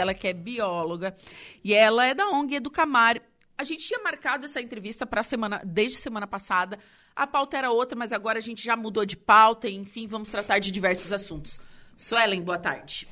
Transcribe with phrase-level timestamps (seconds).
[0.00, 1.14] ela que é bióloga
[1.62, 3.20] e ela é da ONG Educamar.
[3.58, 6.78] A gente tinha marcado essa entrevista para semana, desde semana passada.
[7.14, 10.30] A pauta era outra, mas agora a gente já mudou de pauta e, enfim, vamos
[10.30, 11.60] tratar de diversos assuntos.
[11.94, 13.06] Suelen, boa tarde.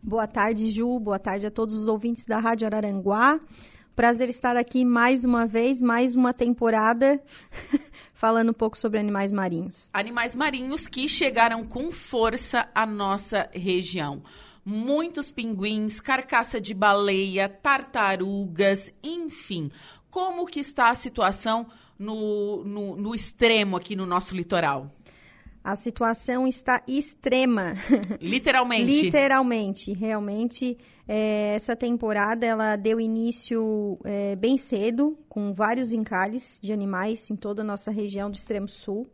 [0.00, 1.00] Boa tarde, Ju.
[1.00, 3.40] Boa tarde a todos os ouvintes da Rádio Araranguá.
[3.96, 7.20] Prazer estar aqui mais uma vez, mais uma temporada,
[8.14, 9.90] falando um pouco sobre animais marinhos.
[9.92, 14.22] Animais marinhos que chegaram com força à nossa região
[14.66, 19.70] muitos pinguins, carcaça de baleia, tartarugas, enfim.
[20.10, 24.90] Como que está a situação no, no, no extremo aqui no nosso litoral?
[25.62, 27.74] A situação está extrema.
[28.20, 29.02] Literalmente.
[29.02, 29.92] Literalmente.
[29.92, 37.30] Realmente, é, essa temporada ela deu início é, bem cedo, com vários encalhes de animais
[37.30, 39.08] em toda a nossa região do extremo sul.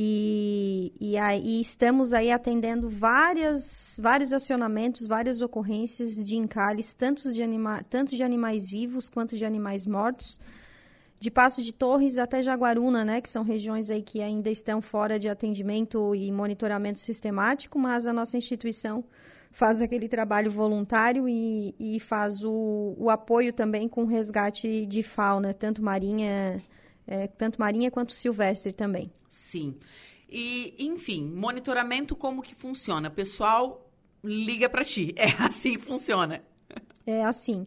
[0.00, 7.42] E, e aí estamos aí atendendo várias, vários acionamentos, várias ocorrências de encalhes, tanto de,
[7.42, 10.38] anima, tanto de animais vivos quanto de animais mortos,
[11.18, 15.18] de Passo de Torres até Jaguaruna, né, que são regiões aí que ainda estão fora
[15.18, 19.02] de atendimento e monitoramento sistemático, mas a nossa instituição
[19.50, 25.52] faz aquele trabalho voluntário e, e faz o, o apoio também com resgate de fauna,
[25.52, 26.62] tanto marinha
[27.04, 29.10] é, tanto marinha quanto silvestre também.
[29.28, 29.76] Sim.
[30.28, 33.10] E, enfim, monitoramento como que funciona?
[33.10, 33.90] Pessoal,
[34.22, 35.14] liga para ti.
[35.18, 36.42] É assim que funciona.
[37.06, 37.64] É assim.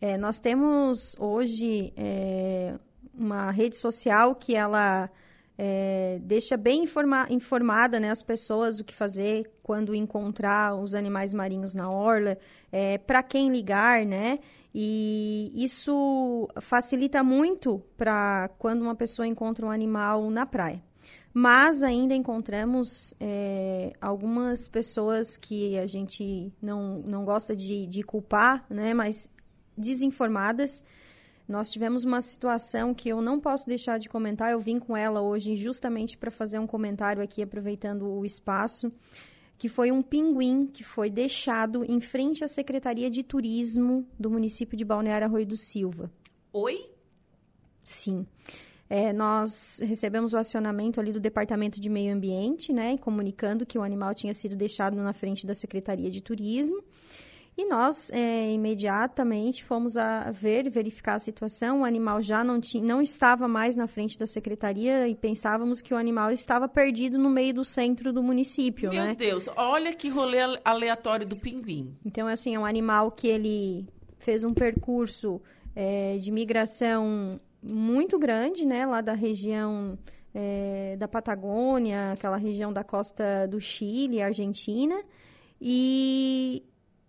[0.00, 2.78] É, nós temos hoje é,
[3.12, 5.10] uma rede social que ela
[5.56, 11.32] é, deixa bem informa informada né, as pessoas o que fazer quando encontrar os animais
[11.32, 12.36] marinhos na orla,
[12.70, 14.38] é, para quem ligar, né?
[14.74, 20.82] E isso facilita muito para quando uma pessoa encontra um animal na praia.
[21.36, 28.64] Mas ainda encontramos é, algumas pessoas que a gente não, não gosta de, de culpar,
[28.70, 28.94] né?
[28.94, 29.28] Mas
[29.76, 30.84] desinformadas.
[31.48, 34.52] Nós tivemos uma situação que eu não posso deixar de comentar.
[34.52, 38.92] Eu vim com ela hoje justamente para fazer um comentário aqui, aproveitando o espaço
[39.58, 44.76] que foi um pinguim que foi deixado em frente à Secretaria de Turismo do município
[44.76, 46.10] de Balneário Arroio do Silva.
[46.52, 46.90] Oi?
[47.82, 48.26] Sim.
[48.88, 53.82] É, nós recebemos o acionamento ali do Departamento de Meio Ambiente, né, comunicando que o
[53.82, 56.82] animal tinha sido deixado na frente da Secretaria de Turismo.
[57.56, 61.82] E nós, é, imediatamente, fomos a ver, verificar a situação.
[61.82, 65.94] O animal já não, tinha, não estava mais na frente da secretaria e pensávamos que
[65.94, 69.14] o animal estava perdido no meio do centro do município, Meu né?
[69.14, 71.96] Deus, olha que rolê aleatório do pinguim.
[72.04, 73.86] Então, assim, é um animal que ele
[74.18, 75.40] fez um percurso
[75.76, 78.84] é, de migração muito grande, né?
[78.84, 79.98] Lá da região
[80.34, 85.02] é, da Patagônia, aquela região da costa do Chile, Argentina.
[85.60, 86.62] E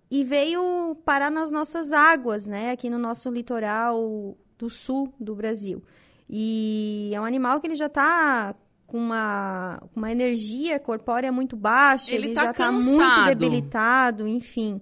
[0.09, 2.71] e veio parar nas nossas águas, né?
[2.71, 5.83] Aqui no nosso litoral do sul do Brasil.
[6.29, 8.55] E é um animal que ele já está
[8.87, 14.79] com uma, uma energia corpórea muito baixa, ele, ele tá já está muito debilitado, enfim.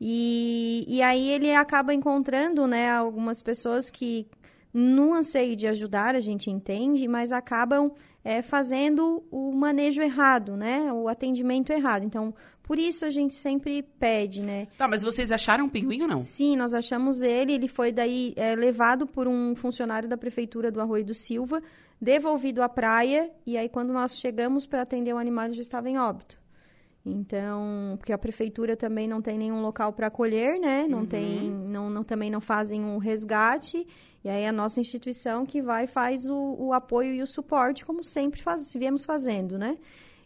[0.00, 4.26] E, e aí ele acaba encontrando, né, algumas pessoas que
[4.74, 7.92] no anseio de ajudar, a gente entende, mas acabam
[8.24, 10.92] é, fazendo o manejo errado, né?
[10.92, 12.04] O atendimento errado.
[12.04, 14.66] Então, por isso a gente sempre pede, né?
[14.76, 16.18] Tá, mas vocês acharam um pinguim ou não?
[16.18, 17.52] Sim, nós achamos ele.
[17.52, 21.62] Ele foi daí é, levado por um funcionário da prefeitura do Arroio do Silva,
[22.00, 25.88] devolvido à praia, e aí quando nós chegamos para atender o animal, ele já estava
[25.88, 26.43] em óbito.
[27.06, 30.86] Então, porque a prefeitura também não tem nenhum local para acolher, né?
[30.88, 31.06] Não uhum.
[31.06, 33.86] tem, não, não, também não fazem um resgate.
[34.24, 38.02] E aí a nossa instituição que vai faz o, o apoio e o suporte, como
[38.02, 39.76] sempre faz, viemos fazendo, né?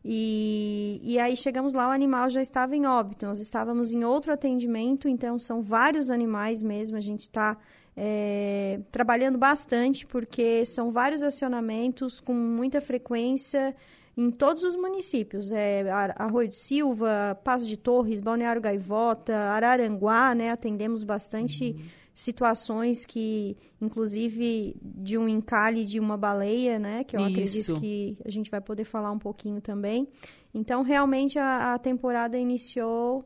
[0.04, 3.26] E, e aí chegamos lá, o animal já estava em óbito.
[3.26, 6.96] Nós estávamos em outro atendimento, então são vários animais mesmo.
[6.96, 7.58] A gente está
[7.96, 13.74] é, trabalhando bastante, porque são vários acionamentos com muita frequência
[14.18, 15.52] em todos os municípios.
[15.52, 20.50] É, Arroio de Silva, Passo de Torres, Balneário Gaivota, Araranguá, né?
[20.50, 21.70] Atendemos bastante.
[21.70, 27.04] Uhum situações que, inclusive, de um encalhe de uma baleia, né?
[27.04, 27.30] Que eu Isso.
[27.30, 30.08] acredito que a gente vai poder falar um pouquinho também.
[30.52, 33.24] Então, realmente, a, a temporada iniciou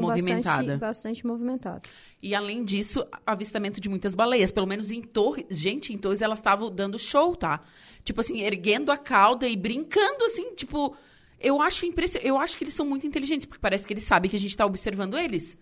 [0.00, 0.62] movimentada.
[0.62, 1.82] Bastante, bastante movimentada.
[2.22, 4.52] E além disso, avistamento de muitas baleias.
[4.52, 5.46] Pelo menos em Torres.
[5.50, 7.60] Gente, em Torres elas estavam dando show, tá?
[8.04, 10.96] Tipo assim, erguendo a cauda e brincando, assim, tipo.
[11.40, 12.28] Eu acho impressionante.
[12.28, 14.50] Eu acho que eles são muito inteligentes, porque parece que eles sabem que a gente
[14.50, 15.58] está observando eles.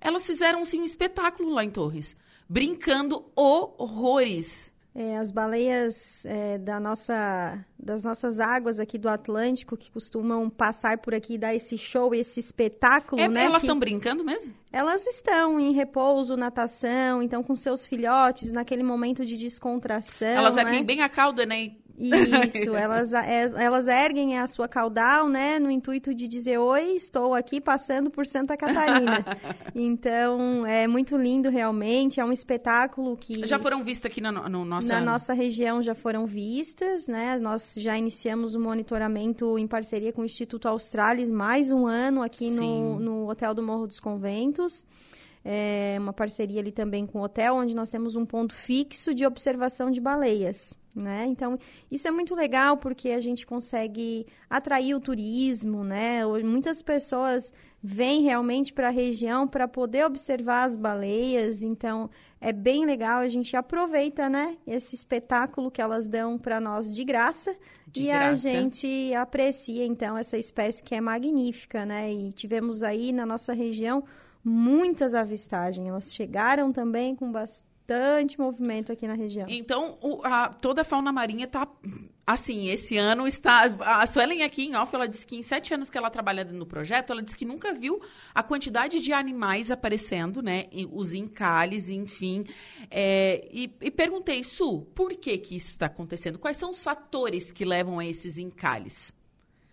[0.00, 2.16] Elas fizeram, sim, um espetáculo lá em Torres.
[2.48, 4.69] Brincando horrores.
[4.94, 10.98] É, as baleias é, da nossa, das nossas águas aqui do Atlântico, que costumam passar
[10.98, 13.44] por aqui e dar esse show, esse espetáculo, é, né?
[13.44, 14.52] Elas estão brincando mesmo?
[14.72, 20.26] Elas estão em repouso, natação, então com seus filhotes, naquele momento de descontração.
[20.26, 20.62] Elas né?
[20.62, 21.72] erguem bem a cauda, né?
[22.46, 27.34] Isso, elas, é, elas erguem a sua caudal, né, no intuito de dizer, oi, estou
[27.34, 29.24] aqui passando por Santa Catarina.
[29.74, 33.46] então, é muito lindo realmente, é um espetáculo que...
[33.46, 34.88] Já foram vistas aqui no, no nossa...
[34.88, 40.22] Na nossa região já foram vistas, né, nós já iniciamos o monitoramento em parceria com
[40.22, 44.86] o Instituto Australis, mais um ano aqui no, no Hotel do Morro dos Conventos
[45.44, 49.24] é, uma parceria ali também com o hotel, onde nós temos um ponto fixo de
[49.26, 50.78] observação de baleias.
[50.94, 51.26] Né?
[51.28, 51.56] Então,
[51.88, 56.26] isso é muito legal porque a gente consegue atrair o turismo, né?
[56.42, 62.10] Muitas pessoas vêm realmente para a região para poder observar as baleias, então
[62.40, 67.04] é bem legal, a gente aproveita, né, esse espetáculo que elas dão para nós de
[67.04, 67.54] graça
[67.86, 68.30] de e graça.
[68.30, 72.12] a gente aprecia então essa espécie que é magnífica, né?
[72.12, 74.04] E tivemos aí na nossa região
[74.44, 75.86] muitas avistagens.
[75.86, 79.46] Elas chegaram também com bastante movimento aqui na região.
[79.48, 81.66] Então, o, a, toda a fauna marinha está
[82.32, 83.62] assim, esse ano está.
[83.80, 86.64] A Suelen aqui em off, ela disse que em sete anos que ela trabalha no
[86.64, 88.00] projeto, ela disse que nunca viu
[88.34, 90.66] a quantidade de animais aparecendo, né?
[90.92, 92.44] Os encalhes, enfim.
[92.90, 96.38] É, e, e, perguntei, Su, por que que isso está acontecendo?
[96.38, 99.12] Quais são os fatores que levam a esses encalhes?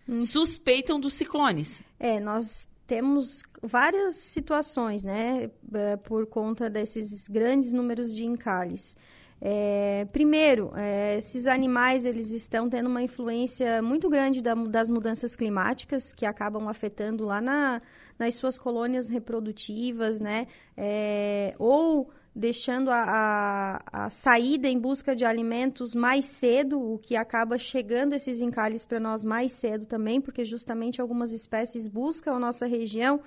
[0.08, 0.22] Hum.
[0.22, 1.82] Suspeitam dos ciclones.
[2.00, 8.96] É, nós temos várias situações, né, eh, por conta desses grandes números de encalhes.
[9.40, 15.36] É, primeiro, é, esses animais eles estão tendo uma influência muito grande da, das mudanças
[15.36, 17.80] climáticas que acabam afetando lá na,
[18.18, 20.48] nas suas colônias reprodutivas, né?
[20.76, 27.16] É, ou deixando a, a, a, saída em busca de alimentos mais cedo, o que
[27.16, 32.38] acaba chegando esses encalhes para nós mais cedo também, porque justamente algumas espécies buscam a
[32.38, 33.20] nossa região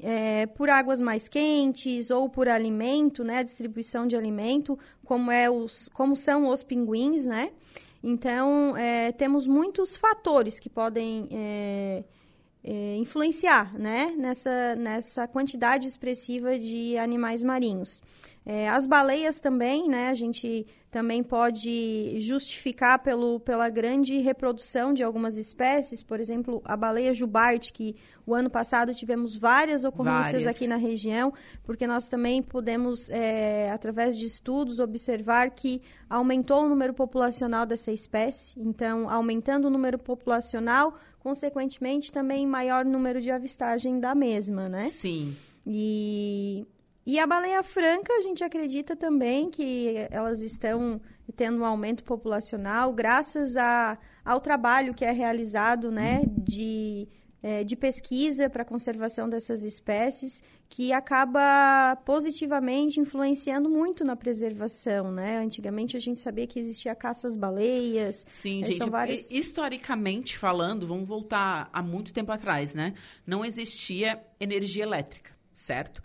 [0.00, 5.50] é, por águas mais quentes ou por alimento, né, a distribuição de alimento, como, é
[5.50, 7.50] os, como são os pinguins, né?
[8.00, 12.04] Então, é, temos muitos fatores que podem é,
[12.64, 18.00] é, influenciar né, nessa, nessa quantidade expressiva de animais marinhos.
[18.44, 20.08] É, as baleias também, né?
[20.08, 26.76] A gente também pode justificar pelo, pela grande reprodução de algumas espécies, por exemplo, a
[26.76, 27.94] baleia jubarte, que
[28.26, 30.56] o ano passado tivemos várias ocorrências várias.
[30.56, 35.80] aqui na região, porque nós também podemos, é, através de estudos, observar que
[36.10, 38.54] aumentou o número populacional dessa espécie.
[38.58, 44.88] Então, aumentando o número populacional, consequentemente, também maior número de avistagem da mesma, né?
[44.90, 45.34] Sim.
[45.64, 46.66] E
[47.04, 51.00] e a baleia franca, a gente acredita também que elas estão
[51.36, 57.08] tendo um aumento populacional graças a, ao trabalho que é realizado né, de,
[57.42, 65.10] é, de pesquisa para a conservação dessas espécies, que acaba positivamente influenciando muito na preservação.
[65.10, 65.38] Né?
[65.38, 68.24] Antigamente a gente sabia que existia caça às baleias.
[68.30, 68.88] Sim, gente.
[68.88, 69.28] Várias...
[69.30, 72.94] Historicamente falando, vamos voltar a muito tempo atrás, né?
[73.26, 76.02] Não existia energia elétrica, certo?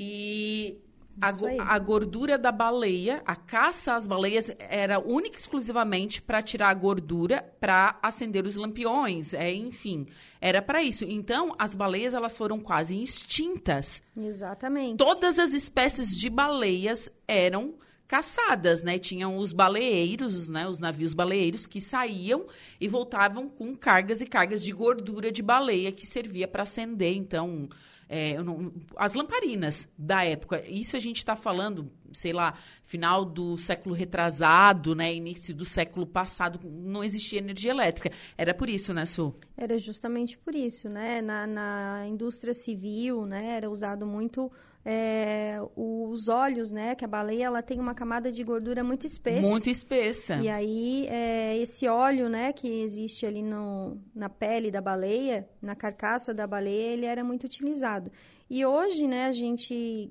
[0.00, 0.80] E
[1.20, 6.68] a, a, gordura da baleia, a caça às baleias era única e exclusivamente para tirar
[6.68, 10.06] a gordura para acender os lampiões, é, enfim,
[10.40, 11.04] era para isso.
[11.04, 14.00] Então, as baleias elas foram quase extintas.
[14.16, 14.98] Exatamente.
[14.98, 17.74] Todas as espécies de baleias eram
[18.06, 18.98] caçadas, né?
[18.98, 20.68] Tinham os baleeiros, né?
[20.68, 22.46] Os navios baleeiros que saíam
[22.80, 27.68] e voltavam com cargas e cargas de gordura de baleia que servia para acender, então
[28.08, 30.62] é, não, as lamparinas da época.
[30.68, 36.06] Isso a gente está falando, sei lá, final do século retrasado, né, início do século
[36.06, 38.10] passado, não existia energia elétrica.
[38.36, 39.34] Era por isso, né, Su?
[39.56, 41.20] Era justamente por isso, né?
[41.20, 44.50] Na, na indústria civil, né, era usado muito
[44.90, 46.94] é, os olhos, né?
[46.94, 49.46] Que a baleia ela tem uma camada de gordura muito espessa.
[49.46, 50.36] Muito espessa.
[50.36, 52.54] E aí é, esse óleo, né?
[52.54, 57.44] Que existe ali no, na pele da baleia, na carcaça da baleia, ele era muito
[57.44, 58.10] utilizado.
[58.48, 59.26] E hoje, né?
[59.26, 60.10] A gente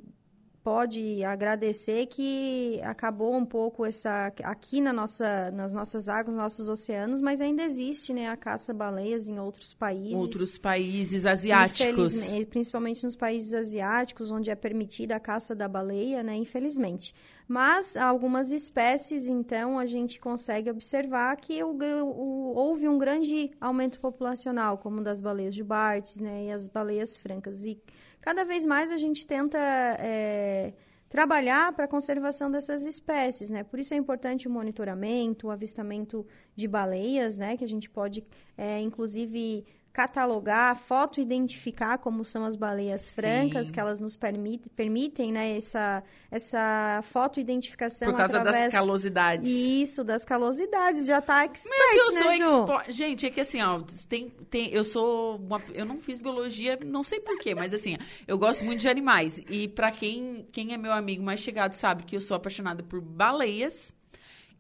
[0.68, 6.68] pode agradecer que acabou um pouco essa aqui na nossa, nas nossas águas, nos nossos
[6.68, 10.20] oceanos, mas ainda existe né, a caça baleias em outros países.
[10.20, 12.16] Outros países asiáticos.
[12.50, 17.14] Principalmente nos países asiáticos, onde é permitida a caça da baleia, né, infelizmente.
[17.48, 24.02] Mas algumas espécies, então, a gente consegue observar que o, o, houve um grande aumento
[24.02, 27.66] populacional, como das baleias jubartes né, e as baleias francas.
[27.66, 27.82] E
[28.22, 29.58] cada vez mais a gente tenta
[30.00, 30.74] é,
[31.10, 33.64] trabalhar para a conservação dessas espécies, né?
[33.64, 37.56] Por isso é importante o monitoramento, o avistamento de baleias, né?
[37.56, 38.26] Que a gente pode,
[38.58, 39.66] é, inclusive,
[39.98, 43.74] catalogar, foto-identificar como são as baleias francas, Sim.
[43.74, 48.66] que elas nos permit, permitem, né, essa, essa foto-identificação Por causa através...
[48.66, 49.50] das calosidades.
[49.50, 52.92] Isso, das calosidades, já tá expert, Mas eu né, sou expo...
[52.92, 55.60] Gente, é que assim, ó, tem, tem, eu sou uma...
[55.74, 59.68] eu não fiz biologia, não sei porquê, mas assim, eu gosto muito de animais, e
[59.68, 63.92] para quem, quem é meu amigo mais chegado sabe que eu sou apaixonada por baleias,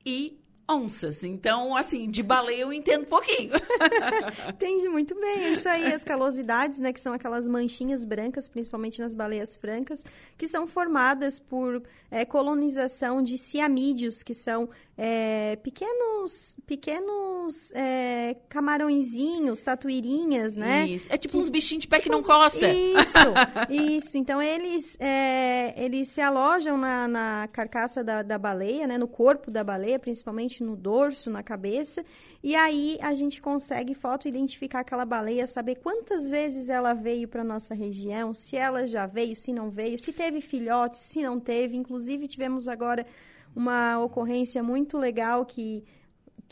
[0.03, 1.24] e onças.
[1.24, 3.51] Então, assim, de baleia eu entendo um pouquinho.
[4.50, 5.45] Entende muito bem.
[5.45, 6.91] É isso aí, as calosidades, né?
[6.91, 10.05] Que são aquelas manchinhas brancas, principalmente nas baleias francas,
[10.38, 11.81] que são formadas por
[12.12, 20.88] é, colonização de ciamídeos, que são é, pequenos, pequenos é, camarõezinhos, tatuirinhas, né?
[20.88, 21.07] Isso.
[21.09, 22.67] É tipo que, uns bichinhos de pé que não coça.
[22.67, 23.17] Isso,
[23.69, 24.17] isso.
[24.17, 28.97] Então, eles, é, eles se alojam na, na carcaça da, da baleia, né?
[28.97, 32.05] No corpo da baleia, principalmente no dorso, na cabeça.
[32.43, 37.73] E aí, a gente consegue foto-identificar aquela baleia, saber quantas vezes ela veio para nossa
[37.73, 41.75] região, se ela já veio, se não veio, se teve filhotes, se não teve.
[41.75, 43.05] Inclusive, tivemos agora
[43.55, 45.83] uma ocorrência muito legal que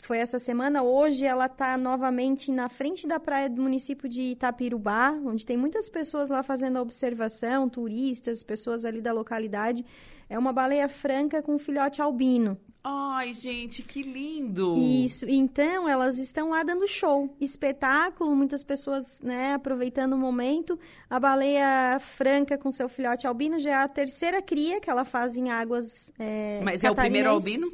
[0.02, 0.82] foi essa semana.
[0.82, 5.88] Hoje ela está novamente na frente da praia do município de Itapirubá, onde tem muitas
[5.88, 9.84] pessoas lá fazendo a observação, turistas, pessoas ali da localidade.
[10.28, 12.58] É uma baleia franca com um filhote albino.
[12.88, 14.76] Ai, gente, que lindo!
[14.76, 15.26] Isso.
[15.28, 20.78] Então, elas estão lá dando show, espetáculo, muitas pessoas, né, aproveitando o momento.
[21.10, 25.36] A baleia franca com seu filhote albino já é a terceira cria que ela faz
[25.36, 27.66] em águas é, Mas é o primeiro albino?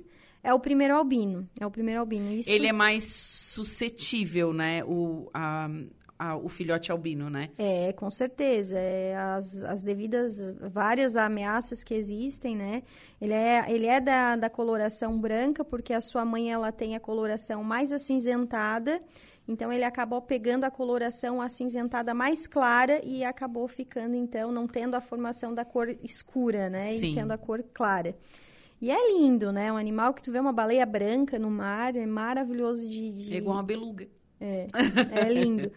[0.42, 1.48] É o primeiro albino.
[1.58, 2.30] É o primeiro albino.
[2.30, 2.50] Isso...
[2.50, 4.82] Ele é mais suscetível, né?
[4.84, 5.68] O, a,
[6.18, 7.50] a, o filhote albino, né?
[7.58, 8.76] É, com certeza.
[8.78, 12.82] É, as, as devidas várias ameaças que existem, né?
[13.20, 17.00] Ele é, ele é da, da coloração branca, porque a sua mãe ela tem a
[17.00, 19.00] coloração mais acinzentada.
[19.46, 24.94] Então ele acabou pegando a coloração acinzentada mais clara e acabou ficando, então, não tendo
[24.94, 26.92] a formação da cor escura, né?
[26.98, 27.10] Sim.
[27.10, 28.16] E tendo a cor clara.
[28.82, 29.72] E é lindo, né?
[29.72, 33.12] Um animal que tu vê uma baleia branca no mar, é maravilhoso de.
[33.12, 33.32] de...
[33.32, 34.08] É igual uma beluga.
[34.40, 34.66] É,
[35.12, 35.70] é lindo.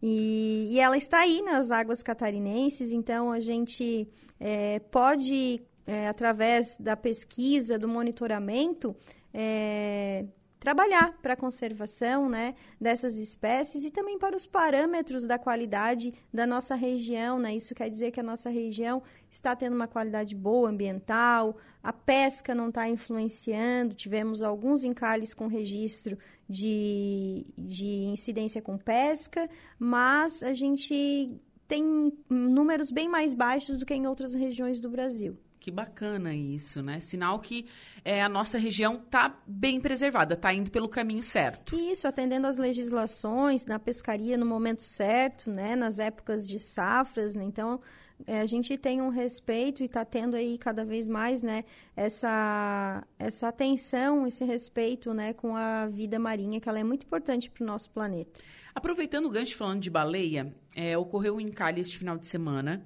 [0.00, 6.76] E, e ela está aí nas águas catarinenses, então a gente é, pode, é, através
[6.78, 8.94] da pesquisa, do monitoramento,
[9.34, 10.24] é,
[10.62, 16.46] trabalhar para a conservação né, dessas espécies e também para os parâmetros da qualidade da
[16.46, 17.36] nossa região.
[17.36, 17.56] Né?
[17.56, 22.54] Isso quer dizer que a nossa região está tendo uma qualidade boa ambiental, a pesca
[22.54, 26.16] não está influenciando, tivemos alguns encalhes com registro
[26.48, 29.50] de, de incidência com pesca,
[29.80, 35.36] mas a gente tem números bem mais baixos do que em outras regiões do Brasil.
[35.62, 36.98] Que bacana isso, né?
[36.98, 37.66] Sinal que
[38.04, 41.76] é, a nossa região está bem preservada, está indo pelo caminho certo.
[41.76, 45.76] Isso, atendendo às legislações, na pescaria no momento certo, né?
[45.76, 47.44] Nas épocas de safras, né?
[47.44, 47.80] Então,
[48.26, 51.64] é, a gente tem um respeito e está tendo aí cada vez mais, né?
[51.94, 55.32] Essa, essa atenção, esse respeito, né?
[55.32, 58.40] Com a vida marinha, que ela é muito importante para o nosso planeta.
[58.74, 62.84] Aproveitando o gancho falando de baleia, é, ocorreu um encalhe este final de semana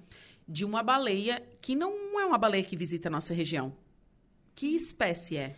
[0.49, 3.73] de uma baleia que não é uma baleia que visita a nossa região.
[4.55, 5.57] Que espécie é?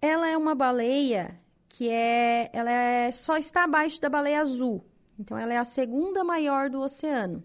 [0.00, 4.84] Ela é uma baleia que é, ela é, só está abaixo da baleia azul.
[5.18, 7.42] Então, ela é a segunda maior do oceano.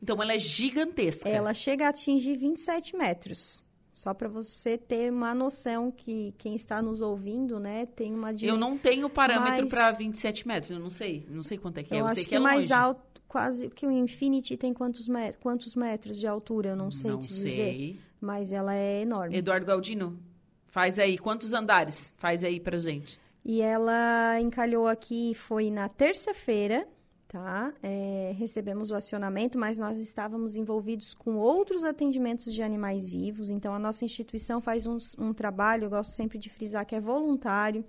[0.00, 1.28] Então, ela é gigantesca.
[1.28, 3.64] Ela chega a atingir 27 metros.
[3.92, 8.56] Só para você ter uma noção que quem está nos ouvindo, né, tem uma Eu
[8.56, 11.98] não tenho parâmetro para 27 metros, eu não sei, não sei quanto é que é,
[11.98, 12.72] eu, eu acho que, que é mais longe.
[12.72, 17.10] alto quase que o Infinity tem quantos, met quantos metros de altura, eu não sei
[17.10, 17.44] não te sei.
[17.48, 18.00] dizer.
[18.20, 19.34] Mas ela é enorme.
[19.34, 20.18] Eduardo Galdino,
[20.66, 22.12] faz aí, quantos andares?
[22.18, 23.18] Faz aí pra gente.
[23.42, 26.86] E ela encalhou aqui, foi na terça-feira,
[27.26, 27.72] tá?
[27.82, 33.48] É, recebemos o acionamento, mas nós estávamos envolvidos com outros atendimentos de animais vivos.
[33.48, 37.00] Então, a nossa instituição faz um, um trabalho, eu gosto sempre de frisar, que é
[37.00, 37.82] voluntário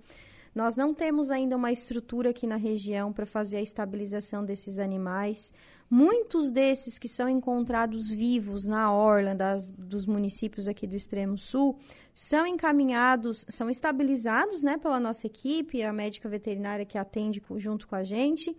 [0.54, 5.52] nós não temos ainda uma estrutura aqui na região para fazer a estabilização desses animais.
[5.90, 11.76] Muitos desses que são encontrados vivos na orla das, dos municípios aqui do extremo sul
[12.14, 17.96] são encaminhados, são estabilizados né, pela nossa equipe, a médica veterinária que atende junto com
[17.96, 18.56] a gente,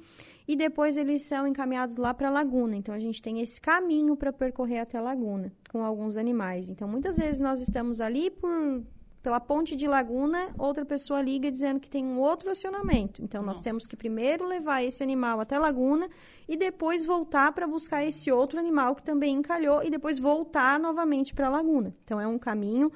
[0.48, 2.76] e depois eles são encaminhados lá para a laguna.
[2.76, 6.70] Então a gente tem esse caminho para percorrer até a laguna com alguns animais.
[6.70, 8.84] Então muitas vezes nós estamos ali por
[9.26, 13.24] pela ponte de Laguna, outra pessoa liga dizendo que tem um outro acionamento.
[13.24, 13.64] Então, nós Nossa.
[13.64, 16.08] temos que primeiro levar esse animal até Laguna
[16.48, 21.34] e depois voltar para buscar esse outro animal que também encalhou e depois voltar novamente
[21.34, 21.92] para Laguna.
[22.04, 22.92] Então, é um caminho.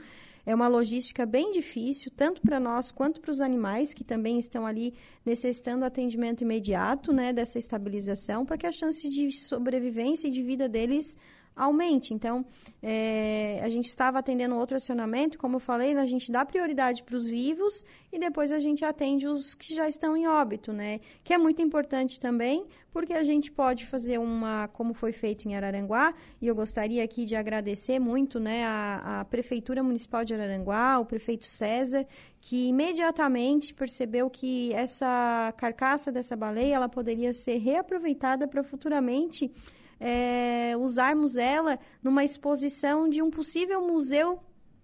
[0.46, 4.68] É uma logística bem difícil, tanto para nós quanto para os animais, que também estão
[4.68, 4.94] ali
[5.26, 10.70] necessitando atendimento imediato, né, dessa estabilização, para que a chance de sobrevivência e de vida
[10.70, 11.18] deles
[11.60, 12.14] aumente.
[12.14, 12.46] Então,
[12.82, 17.16] é, a gente estava atendendo outro acionamento, como eu falei, a gente dá prioridade para
[17.16, 21.02] os vivos e depois a gente atende os que já estão em óbito, né?
[21.22, 25.56] Que é muito importante também, porque a gente pode fazer uma, como foi feito em
[25.56, 30.98] Araranguá, e eu gostaria aqui de agradecer muito, né, a, a Prefeitura Municipal de Araranguá,
[31.00, 32.08] o prefeito César,
[32.40, 39.52] que imediatamente percebeu que essa carcaça dessa baleia, ela poderia ser reaproveitada para futuramente
[40.00, 44.40] é, usarmos ela numa exposição de um possível museu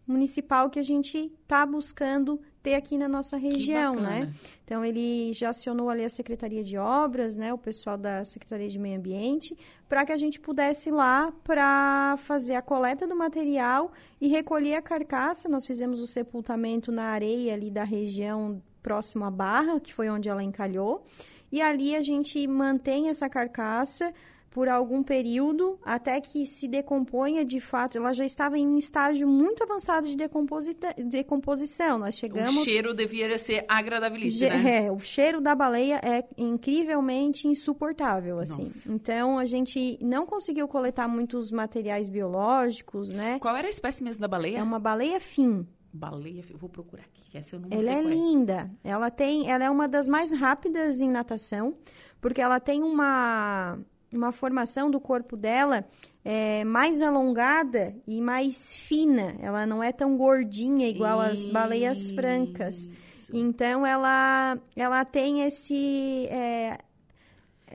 [0.08, 4.32] municipal que a gente está buscando ter aqui na nossa região, né?
[4.64, 8.80] Então ele já acionou ali a Secretaria de Obras, né, o pessoal da Secretaria de
[8.80, 9.56] Meio Ambiente,
[9.88, 14.76] para que a gente pudesse ir lá para fazer a coleta do material e recolher
[14.76, 15.48] a carcaça.
[15.48, 20.30] Nós fizemos o sepultamento na areia ali da região próximo à Barra, que foi onde
[20.30, 21.04] ela encalhou.
[21.52, 24.12] E ali a gente mantém essa carcaça
[24.56, 27.98] por algum período até que se decomponha de fato.
[27.98, 31.98] Ela já estava em um estágio muito avançado de decomposição.
[32.00, 32.62] Nós chegamos.
[32.62, 34.86] O cheiro devia ser agradabilíssimo, né?
[34.86, 38.64] É, o cheiro da baleia é incrivelmente insuportável, assim.
[38.64, 38.90] Nossa.
[38.90, 43.38] Então a gente não conseguiu coletar muitos materiais biológicos, né?
[43.40, 44.60] Qual era a espécie mesmo da baleia?
[44.60, 45.68] É uma baleia fim.
[45.92, 47.38] Baleia, eu vou procurar aqui.
[47.38, 48.72] Essa eu não ela é linda.
[48.86, 51.78] Ela tem, ela é uma das mais rápidas em natação,
[52.22, 53.78] porque ela tem uma
[54.12, 55.86] uma formação do corpo dela
[56.24, 59.36] é, mais alongada e mais fina.
[59.40, 61.32] Ela não é tão gordinha igual Isso.
[61.32, 62.90] as baleias francas.
[63.34, 66.78] Então ela ela tem esse é,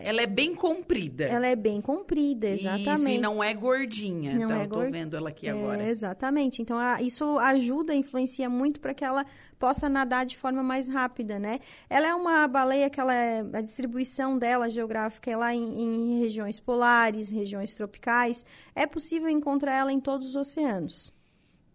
[0.04, 1.24] ela é bem comprida.
[1.24, 3.00] Ela é bem comprida, exatamente.
[3.00, 4.32] Isso, e não é gordinha.
[4.34, 5.88] Não então, é eu tô vendo ela aqui é, agora.
[5.88, 6.62] Exatamente.
[6.62, 9.24] Então, a, isso ajuda, influencia muito para que ela
[9.58, 11.60] possa nadar de forma mais rápida, né?
[11.88, 16.20] Ela é uma baleia que ela é, a distribuição dela geográfica é lá em, em
[16.20, 18.44] regiões polares, regiões tropicais.
[18.74, 21.12] É possível encontrar ela em todos os oceanos.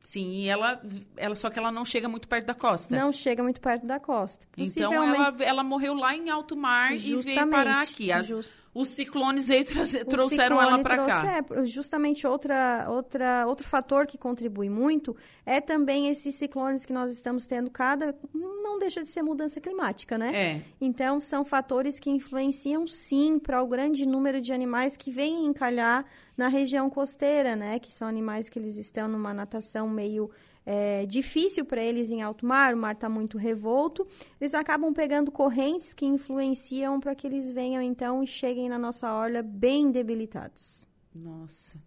[0.06, 0.80] Sim, e ela,
[1.18, 2.96] ela só que ela não chega muito perto da costa.
[2.96, 4.46] Não chega muito perto da costa.
[4.56, 8.12] Então ela, ela morreu lá em alto mar e veio parar aqui.
[8.12, 8.52] As, Just...
[8.76, 11.24] Os ciclones veio trazer, trouxeram ela para cá.
[11.38, 17.10] É, justamente outra, outra, outro fator que contribui muito é também esses ciclones que nós
[17.10, 20.36] estamos tendo cada não deixa de ser mudança climática, né?
[20.36, 20.62] É.
[20.82, 26.04] Então são fatores que influenciam sim para o grande número de animais que vêm encalhar
[26.36, 27.80] na região costeira, né?
[27.80, 30.30] Que são animais que eles estão numa natação meio
[30.66, 34.08] é, difícil para eles em alto mar, o mar está muito revolto,
[34.40, 39.14] eles acabam pegando correntes que influenciam para que eles venham então e cheguem na nossa
[39.14, 40.88] orla bem debilitados.
[41.14, 41.78] Nossa.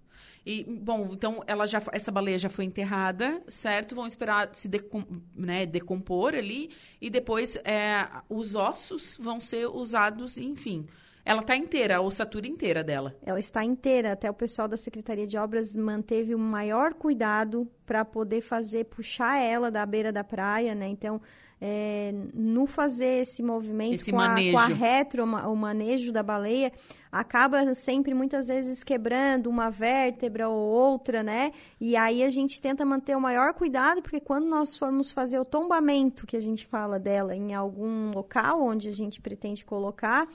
[0.47, 3.95] E, bom, então ela já, essa baleia já foi enterrada, certo?
[3.95, 10.39] Vão esperar se decom, né, decompor ali e depois é, os ossos vão ser usados,
[10.39, 10.87] enfim.
[11.29, 13.15] Ela está inteira, a ossatura inteira dela.
[13.23, 14.13] Ela está inteira.
[14.13, 19.37] Até o pessoal da Secretaria de Obras manteve o maior cuidado para poder fazer, puxar
[19.39, 20.89] ela da beira da praia, né?
[20.89, 21.21] Então,
[21.61, 26.73] é, no fazer esse movimento esse com, a, com, a, retro, o manejo da baleia,
[27.11, 31.53] acaba sempre, muitas vezes, quebrando uma vértebra ou outra, né?
[31.81, 35.45] E aí a gente tenta manter o maior cuidado, porque quando nós formos fazer o
[35.45, 40.29] tombamento, que a gente fala dela, em algum local onde a gente pretende colocar,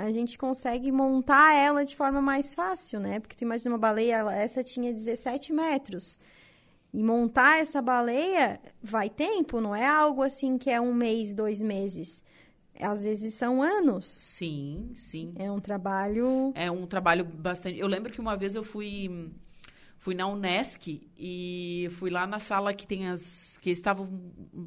[0.00, 3.20] a gente consegue montar ela de forma mais fácil, né?
[3.20, 6.18] Porque tu imagina uma baleia, ela, essa tinha 17 metros.
[6.92, 11.60] E montar essa baleia vai tempo, não é algo assim que é um mês, dois
[11.60, 12.24] meses.
[12.80, 14.06] Às vezes são anos.
[14.08, 15.34] Sim, sim.
[15.36, 16.50] É um trabalho.
[16.54, 17.78] É um trabalho bastante.
[17.78, 19.30] Eu lembro que uma vez eu fui
[20.00, 24.08] fui na Unesc e fui lá na sala que tem as que estavam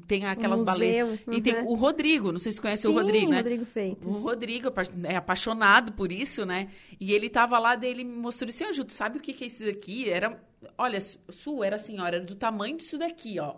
[0.07, 1.33] tem aquelas baleias uhum.
[1.33, 1.69] e tem uhum.
[1.69, 3.37] o Rodrigo, não sei se você conhece Sim, o Rodrigo, né?
[3.37, 4.15] Rodrigo Freitas.
[4.15, 4.71] O Rodrigo
[5.03, 6.69] é apaixonado por isso, né?
[6.99, 9.47] E ele tava lá dele me mostrou assim, oh, tu sabe o que que é
[9.47, 10.07] isso aqui?
[10.07, 10.39] Era,
[10.77, 13.55] olha, Su era assim, ó, era do tamanho disso daqui, ó.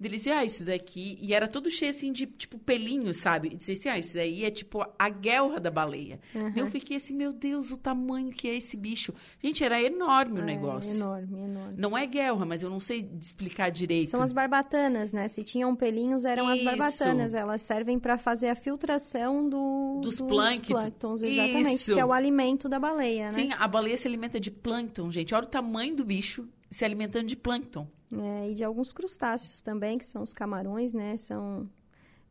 [0.00, 1.18] Ele disse, ah, isso daqui.
[1.20, 3.48] E era todo cheio assim de tipo pelinho, sabe?
[3.48, 6.20] E disse assim, ah, isso daí é tipo a guelra da baleia.
[6.34, 6.52] Uhum.
[6.54, 9.14] Eu fiquei assim, meu Deus, o tamanho que é esse bicho.
[9.42, 10.94] Gente, era enorme o é, negócio.
[10.94, 11.74] Enorme, enorme.
[11.76, 14.10] Não é guelra, mas eu não sei explicar direito.
[14.10, 15.28] São as barbatanas, né?
[15.28, 16.68] Se tinham pelinhos, eram isso.
[16.68, 17.34] as barbatanas.
[17.34, 20.74] Elas servem para fazer a filtração do, dos, dos plâncton.
[20.74, 21.22] plânctons.
[21.22, 21.94] Exatamente, isso.
[21.94, 23.32] que é o alimento da baleia, né?
[23.32, 25.34] Sim, a baleia se alimenta de plâncton, gente.
[25.34, 27.86] Olha o tamanho do bicho se alimentando de plâncton.
[28.12, 31.16] É, e de alguns crustáceos também, que são os camarões, né?
[31.16, 31.68] São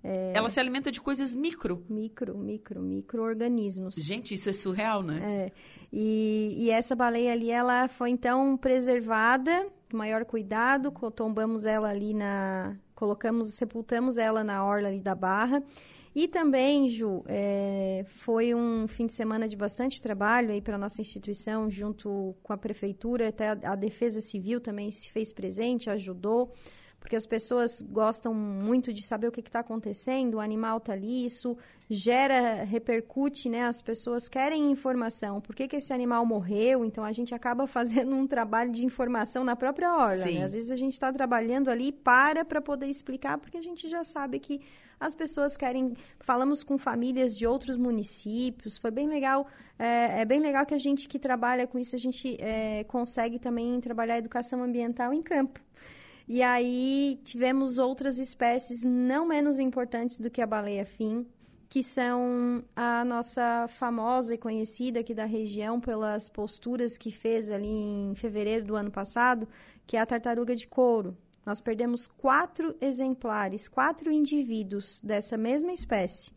[0.04, 0.34] é...
[0.36, 1.84] Ela se alimenta de coisas micro.
[1.90, 3.96] Micro, micro, micro-organismos.
[3.96, 5.22] Gente, isso é surreal, né?
[5.24, 5.52] É.
[5.92, 12.14] E, e essa baleia ali, ela foi então preservada, com maior cuidado, tombamos ela ali
[12.14, 12.76] na...
[12.94, 15.64] Colocamos, sepultamos ela na orla ali da barra.
[16.16, 21.02] E também, Ju, é, foi um fim de semana de bastante trabalho aí para nossa
[21.02, 26.54] instituição, junto com a prefeitura, até a, a Defesa Civil também se fez presente, ajudou
[27.04, 31.26] porque as pessoas gostam muito de saber o que está acontecendo, o animal está ali,
[31.26, 31.58] isso
[31.90, 33.66] gera, repercute, né?
[33.66, 38.16] As pessoas querem informação, por que, que esse animal morreu, então a gente acaba fazendo
[38.16, 40.44] um trabalho de informação na própria orla, né?
[40.44, 44.06] Às vezes a gente está trabalhando ali para para poder explicar, porque a gente já
[44.06, 44.62] sabe que
[45.06, 45.94] as pessoas querem.
[46.20, 49.48] Falamos com famílias de outros municípios, foi bem legal.
[49.78, 53.38] É, é bem legal que a gente que trabalha com isso, a gente é, consegue
[53.38, 55.60] também trabalhar a educação ambiental em campo.
[56.28, 61.28] E aí tivemos outras espécies não menos importantes do que a baleia-fim,
[61.68, 67.68] que são a nossa famosa e conhecida aqui da região pelas posturas que fez ali
[67.68, 69.50] em fevereiro do ano passado,
[69.86, 71.18] que é a tartaruga de couro.
[71.46, 76.32] Nós perdemos quatro exemplares, quatro indivíduos dessa mesma espécie,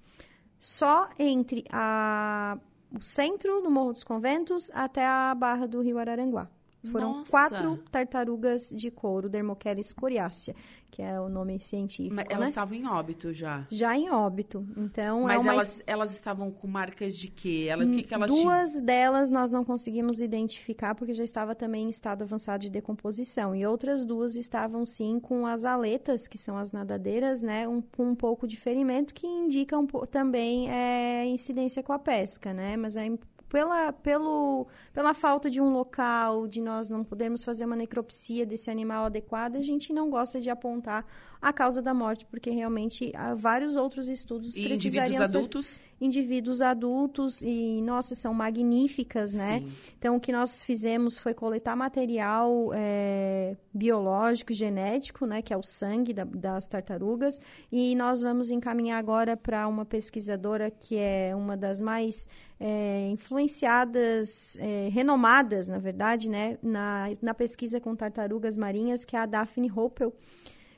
[0.58, 2.58] só entre a,
[2.92, 6.50] o centro do Morro dos Conventos até a barra do Rio Araranguá.
[6.86, 7.30] Foram Nossa.
[7.30, 10.54] quatro tartarugas de couro, Dermocheles coriacea,
[10.90, 12.14] que é o nome científico.
[12.14, 12.34] Mas né?
[12.34, 13.66] elas estavam em óbito já.
[13.68, 14.66] Já em óbito.
[14.76, 17.66] Então, Mas é uma elas, elas estavam com marcas de quê?
[17.68, 18.84] Ela, o que, que elas Duas tinham?
[18.84, 23.54] delas nós não conseguimos identificar porque já estava também em estado avançado de decomposição.
[23.54, 27.68] E outras duas estavam sim com as aletas, que são as nadadeiras, né?
[27.68, 32.54] Um, com um pouco de ferimento que indica um, também é, incidência com a pesca,
[32.54, 32.76] né?
[32.76, 33.06] Mas é
[33.48, 38.70] pela, pelo, pela falta de um local, de nós não podermos fazer uma necropsia desse
[38.70, 41.06] animal adequada, a gente não gosta de apontar
[41.40, 45.80] a causa da morte, porque realmente há vários outros estudos E precisariam indivíduos ser adultos?
[46.00, 49.60] Indivíduos adultos e, nossa, são magníficas, né?
[49.60, 49.72] Sim.
[49.98, 55.40] Então, o que nós fizemos foi coletar material é, biológico, genético, né?
[55.40, 57.40] Que é o sangue da- das tartarugas.
[57.72, 62.28] E nós vamos encaminhar agora para uma pesquisadora que é uma das mais
[62.60, 66.58] é, influenciadas, é, renomadas, na verdade, né?
[66.62, 70.12] Na, na pesquisa com tartarugas marinhas, que é a Daphne Hoppel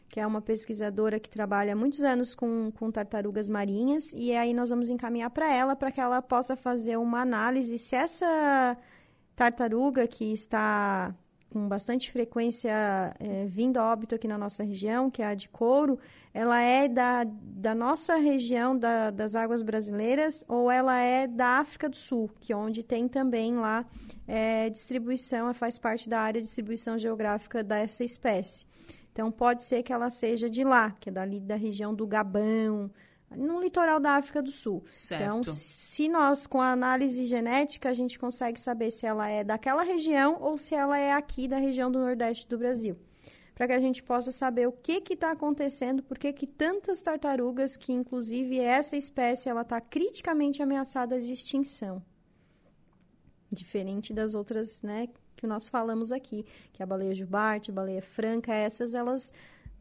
[0.09, 4.55] que é uma pesquisadora que trabalha há muitos anos com, com tartarugas marinhas, e aí
[4.55, 8.77] nós vamos encaminhar para ela para que ela possa fazer uma análise se essa
[9.37, 11.15] tartaruga que está
[11.51, 12.71] com bastante frequência
[13.19, 15.99] é, vindo a óbito aqui na nossa região, que é a de couro,
[16.35, 21.89] ela é da, da nossa região, da, das águas brasileiras, ou ela é da África
[21.89, 23.87] do Sul, que é onde tem também lá
[24.27, 28.67] é, distribuição, faz parte da área de distribuição geográfica dessa espécie.
[29.19, 32.89] Então, pode ser que ela seja de lá, que é dali da região do Gabão,
[33.37, 34.85] no litoral da África do Sul.
[34.93, 35.21] Certo.
[35.21, 39.83] Então, se nós, com a análise genética, a gente consegue saber se ela é daquela
[39.83, 42.97] região ou se ela é aqui da região do Nordeste do Brasil.
[43.57, 47.77] Para que a gente possa saber o que está acontecendo, por que que tantas tartarugas,
[47.77, 52.01] que inclusive essa espécie ela está criticamente ameaçada de extinção.
[53.51, 58.53] Diferente das outras, né, que nós falamos aqui, que a baleia jubarte, a baleia franca,
[58.53, 59.33] essas elas,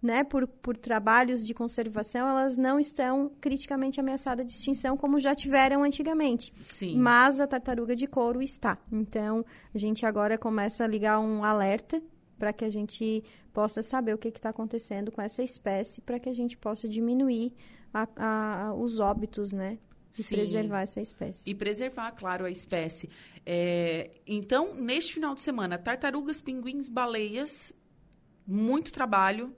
[0.02, 5.34] né, por, por trabalhos de conservação, elas não estão criticamente ameaçadas de extinção como já
[5.34, 6.54] tiveram antigamente.
[6.63, 6.96] Sim.
[6.98, 8.78] Mas a tartaruga de couro está.
[8.91, 9.43] Então,
[9.74, 12.02] a gente agora começa a ligar um alerta
[12.38, 16.30] para que a gente possa saber o que está acontecendo com essa espécie, para que
[16.30, 17.52] a gente possa diminuir
[17.91, 19.80] a- a- os óbitos, né?
[20.17, 20.36] E Sim.
[20.36, 21.49] preservar essa espécie.
[21.49, 23.10] E preservar, claro, a espécie.
[23.45, 27.71] É, então, neste final de semana, tartarugas, pinguins, baleias,
[28.45, 29.56] muito trabalho.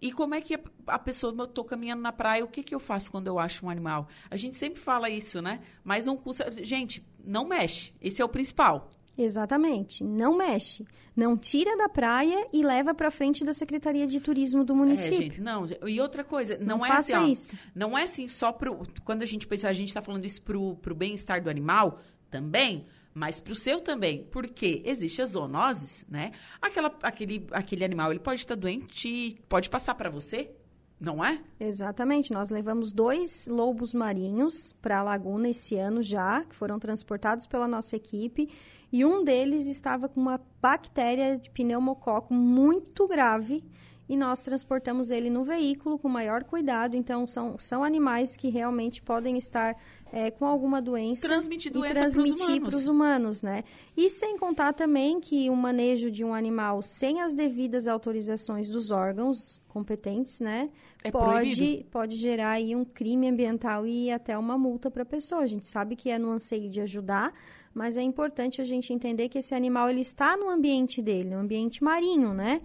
[0.00, 2.74] E como é que a, a pessoa, eu tô caminhando na praia, o que, que
[2.74, 4.08] eu faço quando eu acho um animal?
[4.30, 5.60] A gente sempre fala isso, né?
[5.84, 6.50] Mas não custa.
[6.64, 7.94] Gente, não mexe.
[8.00, 8.90] Esse é o principal.
[9.16, 10.02] Exatamente.
[10.02, 10.86] Não mexe.
[11.14, 15.18] Não tira da praia e leva para frente da Secretaria de Turismo do É, município.
[15.22, 17.56] gente, não, e outra coisa, não, Não é faça assim, ó, isso.
[17.74, 20.76] não é assim só pro, quando a gente pensa, a gente está falando isso pro,
[20.76, 26.32] pro bem-estar do animal também, mas pro seu também, porque existe as zoonoses, né?
[26.62, 30.50] Aquela, aquele, aquele animal, ele pode estar doente, pode passar para você,
[30.98, 31.38] não é?
[31.60, 32.32] Exatamente.
[32.32, 37.68] Nós levamos dois lobos marinhos para a laguna esse ano já, que foram transportados pela
[37.68, 38.48] nossa equipe,
[38.92, 43.64] e um deles estava com uma bactéria de pneumococo muito grave
[44.12, 46.94] e nós transportamos ele no veículo com maior cuidado.
[46.94, 49.74] Então, são, são animais que realmente podem estar
[50.12, 53.64] é, com alguma doença transmitir doença e transmitir para os humanos, né?
[53.96, 58.90] E sem contar também que o manejo de um animal sem as devidas autorizações dos
[58.90, 60.68] órgãos competentes, né,
[61.02, 61.88] é pode proibido.
[61.90, 65.40] pode gerar aí um crime ambiental e até uma multa para a pessoa.
[65.40, 67.32] A gente sabe que é no anseio de ajudar,
[67.72, 71.38] mas é importante a gente entender que esse animal ele está no ambiente dele, no
[71.38, 72.60] ambiente marinho, né?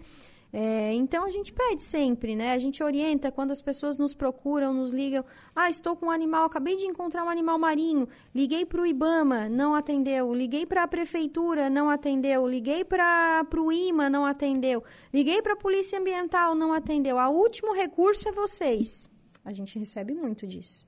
[0.52, 2.54] É, então a gente pede sempre, né?
[2.54, 5.24] A gente orienta quando as pessoas nos procuram, nos ligam.
[5.56, 8.08] Ah, estou com um animal, acabei de encontrar um animal marinho.
[8.34, 10.34] Liguei para o IBAMA, não atendeu.
[10.34, 12.48] Liguei para a prefeitura, não atendeu.
[12.48, 14.84] Liguei para o IMA, não atendeu.
[15.14, 17.18] Liguei para a polícia ambiental, não atendeu.
[17.18, 19.10] O último recurso é vocês.
[19.44, 20.88] A gente recebe muito disso.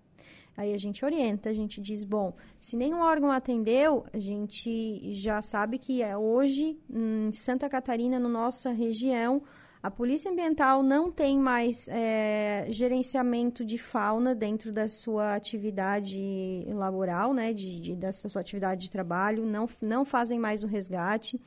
[0.59, 5.41] Aí a gente orienta, a gente diz, bom, se nenhum órgão atendeu, a gente já
[5.41, 9.41] sabe que é hoje em Santa Catarina, na nossa região,
[9.81, 16.19] a Polícia Ambiental não tem mais é, gerenciamento de fauna dentro da sua atividade
[16.67, 21.39] laboral, né, de, de, dessa sua atividade de trabalho, não, não fazem mais o resgate.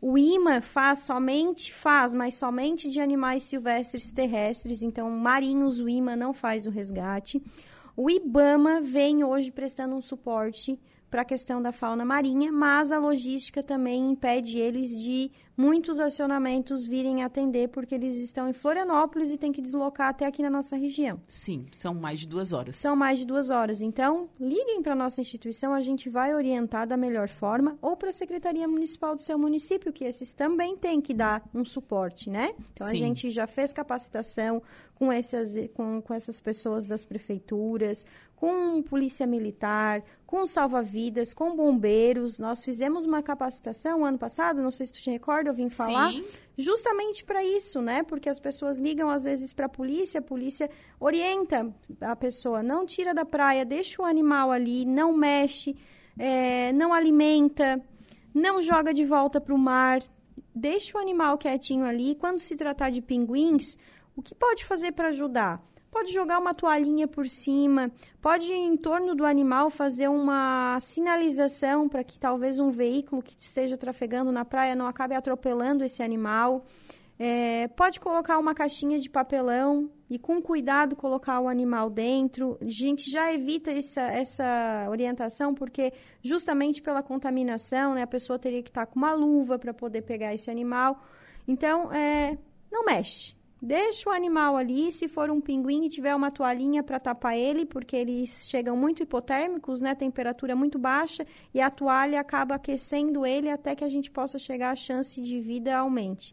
[0.00, 6.16] O IMA faz somente, faz, mas somente de animais silvestres terrestres, então marinhos o IMA
[6.16, 7.40] não faz o resgate.
[7.98, 10.78] O IBAMA vem hoje prestando um suporte
[11.10, 16.86] para a questão da fauna marinha, mas a logística também impede eles de muitos acionamentos
[16.86, 20.76] virem atender, porque eles estão em Florianópolis e têm que deslocar até aqui na nossa
[20.76, 21.18] região.
[21.26, 22.76] Sim, são mais de duas horas.
[22.76, 23.80] São mais de duas horas.
[23.80, 28.10] Então, liguem para a nossa instituição, a gente vai orientar da melhor forma, ou para
[28.10, 32.52] a Secretaria Municipal do seu município, que esses também têm que dar um suporte, né?
[32.74, 32.92] Então, Sim.
[32.92, 34.62] a gente já fez capacitação
[34.96, 42.38] com essas, com, com essas pessoas das prefeituras, com polícia militar, com salva-vidas, com bombeiros.
[42.38, 46.12] Nós fizemos uma capacitação ano passado, não sei se tu te recorda, eu vim falar,
[46.12, 46.24] Sim.
[46.56, 48.02] justamente para isso, né?
[48.02, 52.86] Porque as pessoas ligam às vezes para a polícia, a polícia orienta a pessoa, não
[52.86, 55.76] tira da praia, deixa o animal ali, não mexe,
[56.18, 57.82] é, não alimenta,
[58.34, 60.02] não joga de volta para o mar,
[60.54, 62.14] deixa o animal quietinho ali.
[62.14, 63.76] Quando se tratar de pinguins,
[64.16, 65.62] o que pode fazer para ajudar?
[65.90, 72.02] Pode jogar uma toalhinha por cima, pode em torno do animal fazer uma sinalização para
[72.02, 76.66] que talvez um veículo que esteja trafegando na praia não acabe atropelando esse animal.
[77.18, 82.58] É, pode colocar uma caixinha de papelão e com cuidado colocar o animal dentro.
[82.60, 88.62] A gente já evita essa, essa orientação porque justamente pela contaminação, né, a pessoa teria
[88.62, 91.02] que estar com uma luva para poder pegar esse animal.
[91.48, 92.36] Então, é,
[92.70, 93.35] não mexe.
[93.66, 97.66] Deixa o animal ali, se for um pinguim e tiver uma toalhinha para tapar ele,
[97.66, 99.92] porque eles chegam muito hipotérmicos, né?
[99.92, 104.70] Temperatura muito baixa e a toalha acaba aquecendo ele até que a gente possa chegar
[104.70, 106.32] a chance de vida aumente.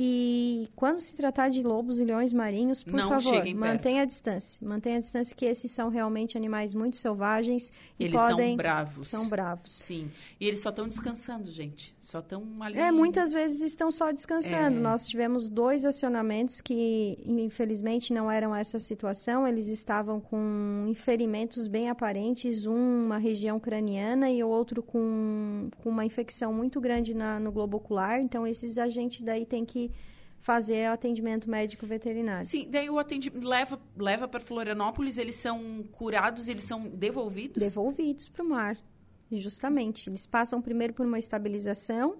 [0.00, 4.64] E quando se tratar de lobos e leões marinhos, por não favor, mantenha a distância.
[4.64, 8.50] Mantenha a distância, que esses são realmente animais muito selvagens e eles podem...
[8.50, 9.08] são bravos.
[9.08, 9.72] São bravos.
[9.72, 10.08] Sim.
[10.38, 11.96] E eles só estão descansando, gente.
[12.00, 12.78] Só estão ali.
[12.78, 14.78] É, muitas vezes estão só descansando.
[14.78, 14.80] É.
[14.80, 19.48] Nós tivemos dois acionamentos que, infelizmente, não eram essa situação.
[19.48, 25.88] Eles estavam com ferimentos bem aparentes, um uma região craniana e o outro com, com
[25.88, 28.20] uma infecção muito grande na, no globo ocular.
[28.20, 29.87] Então, esses agentes daí têm que
[30.40, 32.48] fazer atendimento médico veterinário.
[32.48, 37.62] Sim, daí o atendimento leva, leva para Florianópolis, eles são curados, eles são devolvidos?
[37.62, 38.78] Devolvidos para o mar,
[39.30, 40.08] justamente.
[40.08, 42.18] Eles passam primeiro por uma estabilização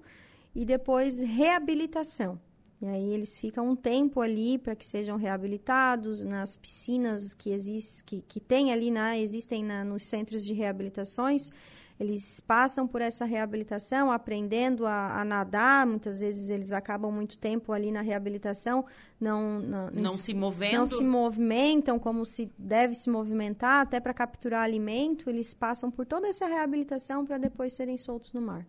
[0.55, 2.41] e depois reabilitação.
[2.81, 8.05] E aí eles ficam um tempo ali para que sejam reabilitados nas piscinas que, existe,
[8.05, 11.51] que, que tem ali, né, existem na, nos centros de reabilitações
[11.99, 15.85] eles passam por essa reabilitação, aprendendo a, a, nadar.
[15.85, 18.87] Muitas vezes eles acabam muito tempo ali na reabilitação,
[19.21, 20.75] não, não, não se movendo.
[20.75, 25.29] Não se movimentam como se deve se movimentar, até para capturar alimento.
[25.29, 28.65] Eles passam por toda essa reabilitação para depois serem soltos no mar.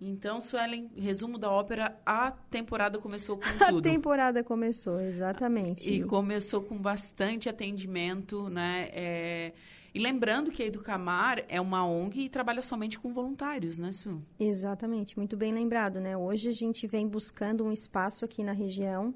[0.00, 3.78] Então, Suelen, resumo da ópera, a temporada começou com tudo.
[3.78, 5.90] A temporada começou, exatamente.
[5.90, 8.88] E começou com bastante atendimento, né?
[8.92, 9.52] É
[9.94, 14.18] e lembrando que a Educamar é uma ONG e trabalha somente com voluntários, né, Su?
[14.40, 16.16] Exatamente, muito bem lembrado, né?
[16.16, 19.14] Hoje a gente vem buscando um espaço aqui na região,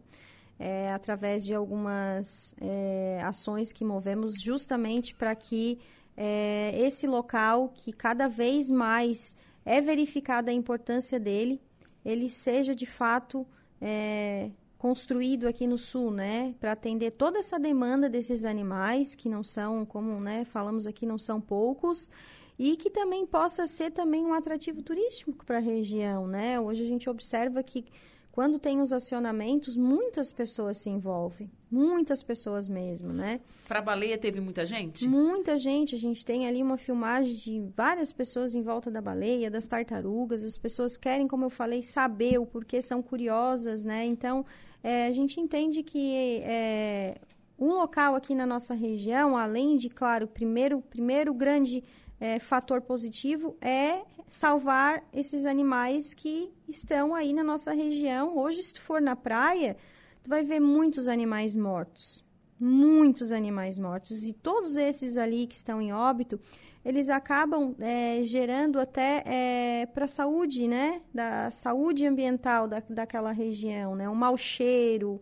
[0.56, 5.80] é, através de algumas é, ações que movemos justamente para que
[6.16, 11.60] é, esse local, que cada vez mais é verificada a importância dele,
[12.04, 13.44] ele seja de fato
[13.80, 19.42] é, construído aqui no sul, né, para atender toda essa demanda desses animais que não
[19.42, 22.10] são, como, né, falamos aqui, não são poucos
[22.58, 26.58] e que também possa ser também um atrativo turístico para a região, né?
[26.58, 27.84] Hoje a gente observa que
[28.32, 31.50] quando tem os acionamentos, muitas pessoas se envolvem.
[31.70, 33.40] Muitas pessoas mesmo, né?
[33.66, 35.08] Para a baleia teve muita gente?
[35.08, 35.94] Muita gente.
[35.96, 40.44] A gente tem ali uma filmagem de várias pessoas em volta da baleia, das tartarugas.
[40.44, 44.04] As pessoas querem, como eu falei, saber o porquê, são curiosas, né?
[44.06, 44.46] Então,
[44.82, 47.16] é, a gente entende que é,
[47.58, 51.82] um local aqui na nossa região, além de, claro, primeiro, primeiro grande
[52.20, 58.36] é, fator positivo é salvar esses animais que estão aí na nossa região.
[58.36, 59.76] Hoje, se tu for na praia,
[60.22, 62.24] tu vai ver muitos animais mortos.
[62.60, 64.26] Muitos animais mortos.
[64.26, 66.40] E todos esses ali que estão em óbito,
[66.84, 71.02] eles acabam é, gerando até é, para a saúde, né?
[71.12, 74.08] Da saúde ambiental da, daquela região, né?
[74.08, 75.20] Um mau cheiro.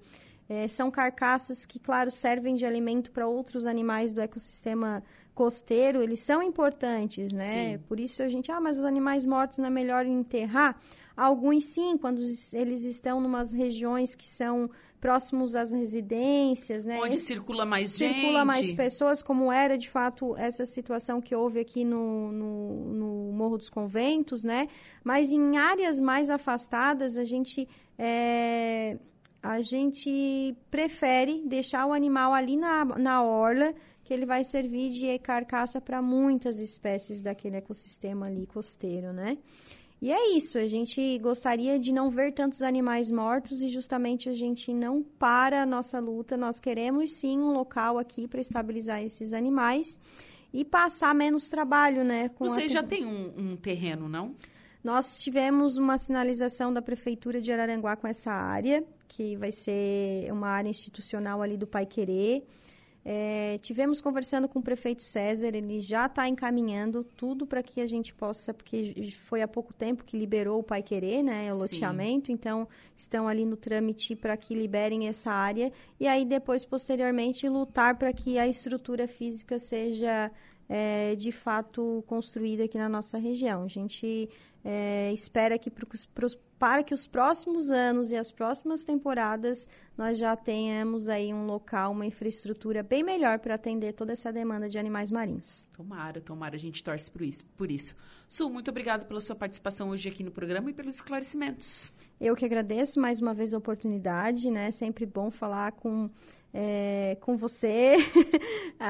[0.48, 5.02] É, são carcaças que, claro, servem de alimento para outros animais do ecossistema
[5.36, 7.76] costeiro, eles são importantes, né?
[7.76, 7.84] Sim.
[7.86, 10.80] Por isso a gente, ah, mas os animais mortos não é melhor enterrar?
[11.14, 12.22] Alguns sim, quando
[12.52, 14.70] eles estão em umas regiões que são
[15.06, 16.98] próximos às residências, né?
[17.00, 18.20] Onde circula mais circula gente.
[18.22, 23.32] Circula mais pessoas, como era de fato essa situação que houve aqui no, no, no,
[23.32, 24.66] Morro dos Conventos, né?
[25.04, 27.68] Mas em áreas mais afastadas, a gente.
[27.96, 28.98] É,
[29.40, 35.16] a gente prefere deixar o animal ali na, na orla que ele vai servir de
[35.20, 39.38] carcaça para muitas espécies daquele ecossistema ali costeiro, né?
[40.00, 44.34] E é isso, a gente gostaria de não ver tantos animais mortos e justamente a
[44.34, 46.36] gente não para a nossa luta.
[46.36, 49.98] Nós queremos sim um local aqui para estabilizar esses animais
[50.52, 52.30] e passar menos trabalho, né?
[52.38, 52.68] Você a...
[52.68, 54.34] já tem um, um terreno, não?
[54.84, 60.48] Nós tivemos uma sinalização da Prefeitura de Araranguá com essa área, que vai ser uma
[60.48, 62.46] área institucional ali do Pai Querer.
[63.08, 67.86] É, tivemos conversando com o prefeito César, ele já está encaminhando tudo para que a
[67.86, 72.26] gente possa, porque foi há pouco tempo que liberou o Pai Querer, né, o loteamento,
[72.26, 72.32] Sim.
[72.32, 72.66] então
[72.96, 78.12] estão ali no trâmite para que liberem essa área e aí depois, posteriormente, lutar para
[78.12, 80.28] que a estrutura física seja
[80.68, 83.62] é, de fato construída aqui na nossa região.
[83.62, 84.28] A gente
[84.64, 85.70] é, espera que
[86.58, 91.92] para que os próximos anos e as próximas temporadas nós já tenhamos aí um local,
[91.92, 95.66] uma infraestrutura bem melhor para atender toda essa demanda de animais marinhos.
[95.72, 97.44] Tomara, tomara, a gente torce por isso.
[97.56, 97.94] Por isso.
[98.28, 101.92] Su, muito obrigada pela sua participação hoje aqui no programa e pelos esclarecimentos.
[102.20, 104.70] Eu que agradeço mais uma vez a oportunidade, né?
[104.70, 106.10] Sempre bom falar com,
[106.52, 107.96] é, com você,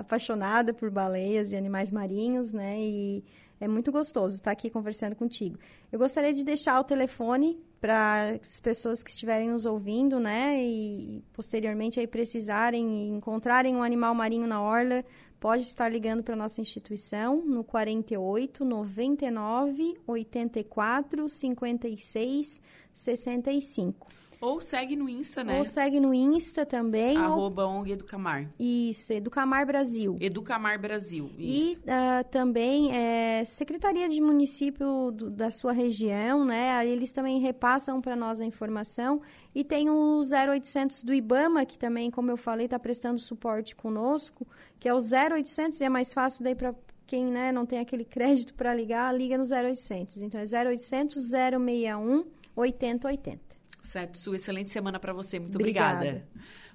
[0.00, 2.76] apaixonada por baleias e animais marinhos, né?
[2.80, 3.24] E
[3.62, 5.56] é muito gostoso estar aqui conversando contigo.
[5.92, 11.22] Eu gostaria de deixar o telefone para as pessoas que estiverem nos ouvindo, né, e
[11.32, 15.04] posteriormente aí precisarem encontrarem um animal marinho na orla,
[15.38, 24.21] pode estar ligando para a nossa instituição no 48 99 84 56 65.
[24.42, 25.56] Ou segue no Insta, né?
[25.56, 27.16] Ou segue no Insta também.
[27.16, 27.76] Arroba ou...
[27.76, 28.52] ONG Educamar.
[28.58, 30.16] Isso, Educamar Brasil.
[30.20, 31.80] Educamar Brasil, isso.
[31.86, 36.84] E uh, também é, Secretaria de Município do, da sua região, né?
[36.84, 39.22] Eles também repassam para nós a informação.
[39.54, 44.44] E tem o 0800 do IBAMA, que também, como eu falei, está prestando suporte conosco,
[44.80, 46.74] que é o 0800 e é mais fácil daí para
[47.06, 50.20] quem né, não tem aquele crédito para ligar, liga no 0800.
[50.20, 52.24] Então, é 0800 061
[52.56, 53.51] 8080.
[53.92, 55.38] Certo, Su, excelente semana para você.
[55.38, 55.96] Muito obrigada.
[55.98, 56.26] obrigada.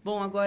[0.03, 0.45] Bom, agora